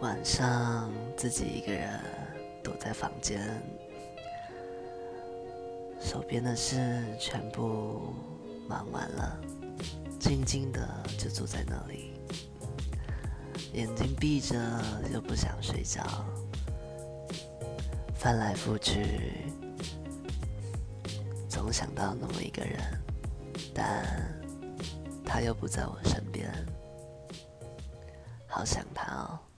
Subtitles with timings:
[0.00, 1.98] 晚上自己一个人
[2.62, 3.40] 躲在房间
[5.98, 8.12] 手边的事全部
[8.68, 9.40] 忙完了
[10.20, 10.86] 静静的
[11.16, 12.12] 就坐在那里
[13.72, 14.54] 眼睛闭着
[15.14, 16.04] 又不想睡觉
[18.14, 19.50] 翻来覆去
[21.48, 22.78] 总想到那么一个人
[23.72, 24.04] 但
[25.24, 26.52] 他又不在我身边
[28.46, 29.55] 好想他哦。